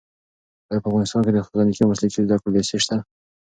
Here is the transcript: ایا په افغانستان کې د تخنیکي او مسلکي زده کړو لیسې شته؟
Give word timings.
ایا 0.69 0.81
په 0.81 0.87
افغانستان 0.89 1.21
کې 1.25 1.31
د 1.33 1.37
تخنیکي 1.45 1.81
او 1.83 1.91
مسلکي 1.91 2.19
زده 2.25 2.35
کړو 2.39 2.53
لیسې 2.55 2.77
شته؟ 2.83 2.97